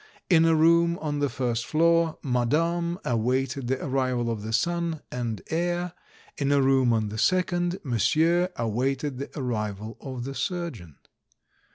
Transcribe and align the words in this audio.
In 0.31 0.45
a 0.45 0.55
room 0.55 0.97
on 0.97 1.19
the 1.19 1.29
first 1.29 1.63
floor, 1.63 2.17
madame 2.23 2.97
awaited 3.05 3.67
the 3.67 3.85
arrival 3.85 4.31
of 4.31 4.41
the 4.41 4.51
son 4.51 5.03
and 5.11 5.43
heir; 5.51 5.93
in 6.39 6.51
a 6.51 6.59
room 6.59 6.91
on 6.91 7.09
the 7.09 7.19
second, 7.19 7.77
monsieur 7.83 8.49
awaited 8.55 9.19
the 9.19 9.29
arrival 9.39 9.97
of 10.01 10.23
the 10.23 10.33
surgeon. 10.33 10.95